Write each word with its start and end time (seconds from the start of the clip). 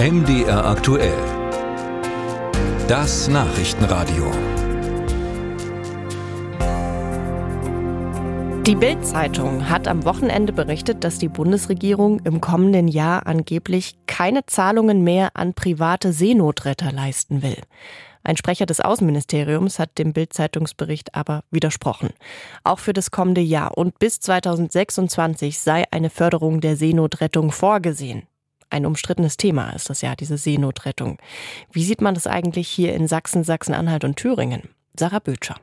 MDR 0.00 0.64
aktuell. 0.64 1.12
Das 2.86 3.26
Nachrichtenradio. 3.26 4.30
Die 8.64 8.76
Bild-Zeitung 8.76 9.68
hat 9.68 9.88
am 9.88 10.04
Wochenende 10.04 10.52
berichtet, 10.52 11.02
dass 11.02 11.18
die 11.18 11.26
Bundesregierung 11.26 12.20
im 12.20 12.40
kommenden 12.40 12.86
Jahr 12.86 13.26
angeblich 13.26 13.96
keine 14.06 14.46
Zahlungen 14.46 15.02
mehr 15.02 15.30
an 15.34 15.54
private 15.54 16.12
Seenotretter 16.12 16.92
leisten 16.92 17.42
will. 17.42 17.60
Ein 18.22 18.36
Sprecher 18.36 18.66
des 18.66 18.80
Außenministeriums 18.80 19.80
hat 19.80 19.98
dem 19.98 20.12
Bild-Zeitungsbericht 20.12 21.16
aber 21.16 21.42
widersprochen. 21.50 22.10
Auch 22.62 22.78
für 22.78 22.92
das 22.92 23.10
kommende 23.10 23.40
Jahr 23.40 23.76
und 23.76 23.98
bis 23.98 24.20
2026 24.20 25.58
sei 25.58 25.86
eine 25.90 26.08
Förderung 26.08 26.60
der 26.60 26.76
Seenotrettung 26.76 27.50
vorgesehen. 27.50 28.28
Ein 28.70 28.86
umstrittenes 28.86 29.36
Thema 29.36 29.70
ist 29.70 29.88
das 29.90 30.02
ja, 30.02 30.14
diese 30.14 30.36
Seenotrettung. 30.36 31.18
Wie 31.72 31.84
sieht 31.84 32.00
man 32.00 32.14
das 32.14 32.26
eigentlich 32.26 32.68
hier 32.68 32.94
in 32.94 33.08
Sachsen, 33.08 33.44
Sachsen-Anhalt 33.44 34.04
und 34.04 34.16
Thüringen? 34.16 34.68
Sarah 34.98 35.20
Bötscher. 35.20 35.56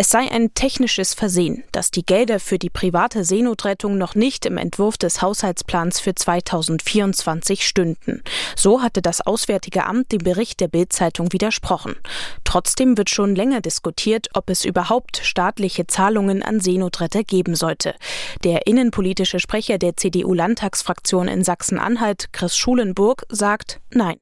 Es 0.00 0.10
sei 0.10 0.30
ein 0.30 0.54
technisches 0.54 1.12
Versehen, 1.12 1.64
dass 1.72 1.90
die 1.90 2.06
Gelder 2.06 2.38
für 2.38 2.56
die 2.56 2.70
private 2.70 3.24
Seenotrettung 3.24 3.98
noch 3.98 4.14
nicht 4.14 4.46
im 4.46 4.56
Entwurf 4.56 4.96
des 4.96 5.22
Haushaltsplans 5.22 5.98
für 5.98 6.14
2024 6.14 7.66
stünden. 7.66 8.22
So 8.54 8.80
hatte 8.80 9.02
das 9.02 9.26
Auswärtige 9.26 9.86
Amt 9.86 10.12
dem 10.12 10.20
Bericht 10.20 10.60
der 10.60 10.68
Bild-Zeitung 10.68 11.32
widersprochen. 11.32 11.96
Trotzdem 12.44 12.96
wird 12.96 13.10
schon 13.10 13.34
länger 13.34 13.60
diskutiert, 13.60 14.28
ob 14.34 14.50
es 14.50 14.64
überhaupt 14.64 15.16
staatliche 15.24 15.88
Zahlungen 15.88 16.44
an 16.44 16.60
Seenotretter 16.60 17.24
geben 17.24 17.56
sollte. 17.56 17.96
Der 18.44 18.68
innenpolitische 18.68 19.40
Sprecher 19.40 19.78
der 19.78 19.96
CDU-Landtagsfraktion 19.96 21.26
in 21.26 21.42
Sachsen-Anhalt, 21.42 22.32
Chris 22.32 22.56
Schulenburg, 22.56 23.24
sagt 23.30 23.80
Nein. 23.90 24.18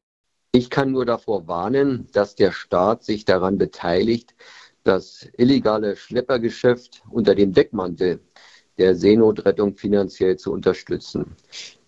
Ich 0.52 0.70
kann 0.70 0.92
nur 0.92 1.04
davor 1.04 1.46
warnen, 1.48 2.08
dass 2.14 2.34
der 2.34 2.50
Staat 2.50 3.04
sich 3.04 3.26
daran 3.26 3.58
beteiligt, 3.58 4.34
das 4.86 5.28
illegale 5.36 5.96
Schleppergeschäft 5.96 7.02
unter 7.10 7.34
dem 7.34 7.52
Deckmantel 7.52 8.20
der 8.78 8.94
Seenotrettung 8.94 9.74
finanziell 9.76 10.36
zu 10.36 10.52
unterstützen. 10.52 11.34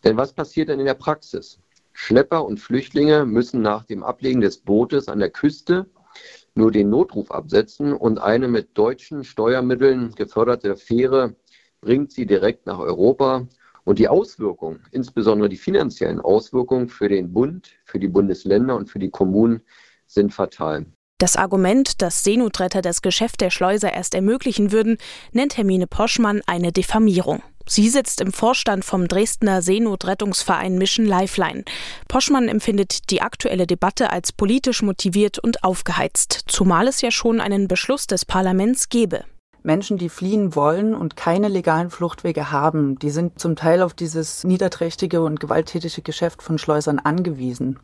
Denn 0.04 0.16
was 0.16 0.32
passiert 0.32 0.68
denn 0.68 0.80
in 0.80 0.86
der 0.86 0.94
Praxis? 0.94 1.60
Schlepper 1.92 2.44
und 2.44 2.58
Flüchtlinge 2.58 3.24
müssen 3.24 3.60
nach 3.60 3.84
dem 3.84 4.02
Ablegen 4.02 4.40
des 4.40 4.58
Bootes 4.58 5.08
an 5.08 5.18
der 5.18 5.30
Küste 5.30 5.86
nur 6.54 6.72
den 6.72 6.90
Notruf 6.90 7.30
absetzen 7.30 7.92
und 7.92 8.18
eine 8.18 8.48
mit 8.48 8.76
deutschen 8.76 9.22
Steuermitteln 9.22 10.14
geförderte 10.14 10.76
Fähre 10.76 11.36
bringt 11.80 12.10
sie 12.12 12.26
direkt 12.26 12.66
nach 12.66 12.78
Europa. 12.78 13.46
Und 13.84 13.98
die 13.98 14.08
Auswirkungen, 14.08 14.82
insbesondere 14.90 15.48
die 15.48 15.56
finanziellen 15.56 16.20
Auswirkungen 16.20 16.88
für 16.88 17.08
den 17.08 17.32
Bund, 17.32 17.70
für 17.84 17.98
die 17.98 18.08
Bundesländer 18.08 18.76
und 18.76 18.90
für 18.90 18.98
die 18.98 19.08
Kommunen 19.08 19.62
sind 20.06 20.34
fatal. 20.34 20.84
Das 21.18 21.34
Argument, 21.34 22.00
dass 22.00 22.22
Seenotretter 22.22 22.80
das 22.80 23.02
Geschäft 23.02 23.40
der 23.40 23.50
Schleuser 23.50 23.92
erst 23.92 24.14
ermöglichen 24.14 24.70
würden, 24.70 24.98
nennt 25.32 25.56
Hermine 25.56 25.88
Poschmann 25.88 26.42
eine 26.46 26.70
Diffamierung. 26.70 27.42
Sie 27.66 27.88
sitzt 27.88 28.20
im 28.20 28.32
Vorstand 28.32 28.84
vom 28.84 29.08
Dresdner 29.08 29.60
Seenotrettungsverein 29.60 30.78
Mission 30.78 31.04
Lifeline. 31.04 31.64
Poschmann 32.06 32.48
empfindet 32.48 33.10
die 33.10 33.20
aktuelle 33.20 33.66
Debatte 33.66 34.10
als 34.10 34.32
politisch 34.32 34.80
motiviert 34.80 35.40
und 35.40 35.64
aufgeheizt, 35.64 36.44
zumal 36.46 36.86
es 36.86 37.02
ja 37.02 37.10
schon 37.10 37.40
einen 37.40 37.66
Beschluss 37.66 38.06
des 38.06 38.24
Parlaments 38.24 38.88
gebe. 38.88 39.24
Menschen, 39.62 39.98
die 39.98 40.08
fliehen 40.08 40.54
wollen 40.54 40.94
und 40.94 41.16
keine 41.16 41.48
legalen 41.48 41.90
Fluchtwege 41.90 42.50
haben, 42.50 42.98
die 42.98 43.10
sind 43.10 43.38
zum 43.38 43.56
Teil 43.56 43.82
auf 43.82 43.94
dieses 43.94 44.44
niederträchtige 44.44 45.22
und 45.22 45.40
gewalttätige 45.40 46.02
Geschäft 46.02 46.42
von 46.42 46.58
Schleusern 46.58 46.98
angewiesen. 46.98 47.78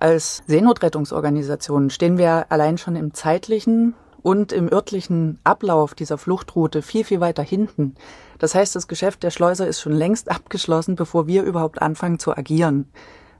Als 0.00 0.42
Seenotrettungsorganisation 0.46 1.90
stehen 1.90 2.18
wir 2.18 2.50
allein 2.50 2.78
schon 2.78 2.96
im 2.96 3.14
zeitlichen 3.14 3.94
und 4.22 4.52
im 4.52 4.72
örtlichen 4.72 5.38
Ablauf 5.44 5.94
dieser 5.94 6.18
Fluchtroute 6.18 6.82
viel, 6.82 7.04
viel 7.04 7.20
weiter 7.20 7.42
hinten. 7.42 7.94
Das 8.38 8.54
heißt, 8.54 8.74
das 8.76 8.88
Geschäft 8.88 9.22
der 9.22 9.30
Schleuser 9.30 9.66
ist 9.66 9.80
schon 9.80 9.92
längst 9.92 10.30
abgeschlossen, 10.30 10.96
bevor 10.96 11.26
wir 11.26 11.42
überhaupt 11.42 11.80
anfangen 11.82 12.18
zu 12.18 12.36
agieren. 12.36 12.90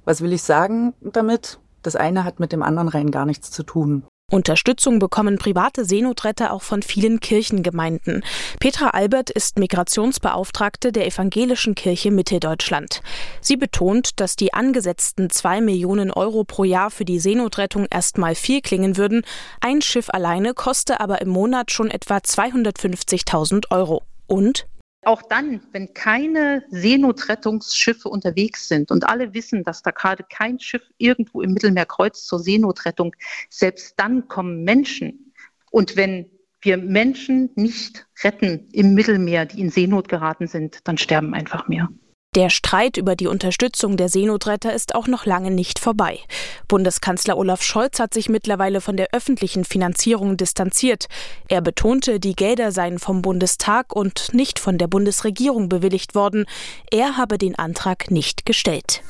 Was 0.05 0.21
will 0.21 0.33
ich 0.33 0.43
sagen 0.43 0.95
damit? 1.01 1.59
Das 1.83 1.97
eine 1.97 2.25
hat 2.25 2.41
mit 2.41 2.53
dem 2.53 2.62
anderen 2.62 2.89
rein 2.89 3.11
gar 3.11 3.27
nichts 3.27 3.51
zu 3.51 3.62
tun. 3.62 4.05
Unterstützung 4.31 4.99
bekommen 4.99 5.39
private 5.39 5.87
Seenotretter 5.87 6.53
auch 6.53 6.61
von 6.61 6.83
vielen 6.83 7.19
Kirchengemeinden. 7.19 8.22
Petra 8.61 8.91
Albert 8.91 9.31
ist 9.31 9.59
Migrationsbeauftragte 9.59 10.93
der 10.93 11.06
Evangelischen 11.06 11.75
Kirche 11.75 12.11
Mitteldeutschland. 12.11 13.00
Sie 13.41 13.56
betont, 13.56 14.21
dass 14.21 14.37
die 14.37 14.53
angesetzten 14.53 15.31
zwei 15.31 15.62
Millionen 15.62 16.11
Euro 16.11 16.44
pro 16.44 16.65
Jahr 16.65 16.91
für 16.91 17.06
die 17.06 17.21
Seenotrettung 17.21 17.87
erstmal 17.91 18.34
viel 18.34 18.61
klingen 18.61 18.99
würden. 18.99 19.22
Ein 19.62 19.81
Schiff 19.81 20.11
alleine 20.11 20.53
koste 20.53 21.00
aber 21.00 21.22
im 21.22 21.31
Monat 21.31 21.72
schon 21.72 21.91
etwa 21.91 22.19
250.000 22.19 23.71
Euro. 23.71 24.03
Und 24.27 24.67
auch 25.05 25.23
dann, 25.23 25.61
wenn 25.73 25.95
keine 25.95 26.65
Seenotrettungsschiffe 26.71 28.09
unterwegs 28.09 28.69
sind 28.69 28.91
und 28.91 29.09
alle 29.09 29.33
wissen, 29.35 29.63
dass 29.65 29.83
da 29.83 29.91
gerade 29.91 30.25
kein 30.29 30.59
Schiff 30.61 30.83
irgendwo 30.99 31.41
im 31.41 31.53
Mittelmeer 31.53 31.87
kreuzt 31.87 32.27
zur 32.27 32.41
Seenotrettung, 32.41 33.15
selbst 33.49 33.95
dann 33.99 34.29
kommen 34.29 34.65
Menschen. 34.65 35.33
Und 35.71 35.97
wenn 35.97 36.31
wir 36.61 36.77
Menschen 36.77 37.51
nicht 37.55 38.07
retten 38.23 38.69
im 38.73 38.95
Mittelmeer, 38.95 39.47
die 39.47 39.61
in 39.61 39.71
Seenot 39.71 40.09
geraten 40.09 40.47
sind, 40.47 40.81
dann 40.85 40.99
sterben 40.99 41.35
einfach 41.35 41.69
mehr. 41.69 41.89
Der 42.38 42.50
Streit 42.50 42.97
über 42.97 43.16
die 43.16 43.26
Unterstützung 43.26 43.97
der 43.97 44.09
Seenotretter 44.09 44.72
ist 44.72 44.94
auch 44.94 45.09
noch 45.09 45.26
lange 45.26 45.50
nicht 45.50 45.81
vorbei. 45.81 46.21
Bundeskanzler 46.69 47.37
Olaf 47.37 47.65
Scholz 47.65 47.99
hat 47.99 48.15
sich 48.15 48.28
mittlerweile 48.28 48.81
von 48.81 48.97
der 48.97 49.09
öffentlichen 49.10 49.65
Finanzierung 49.65 50.37
distanziert. 50.37 51.09
Er 51.49 51.62
betonte, 51.62 52.21
die 52.21 52.37
Gelder 52.37 52.71
seien 52.71 53.00
vom 53.00 53.22
Bundestag 53.22 53.93
und 53.93 54.32
nicht 54.34 54.60
von 54.60 54.78
der 54.78 54.87
Bundesregierung 54.87 55.69
bewilligt 55.69 56.15
worden. 56.15 56.47
Er 56.93 57.16
habe 57.16 57.38
den 57.38 57.59
Antrag 57.59 58.12
nicht 58.12 58.47
gestellt. 58.47 59.03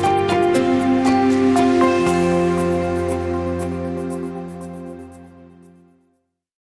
Musik 0.00 0.23